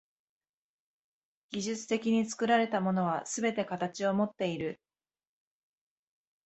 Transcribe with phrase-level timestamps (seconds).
[1.51, 4.81] 技術的に作られたものはすべて形をもっている。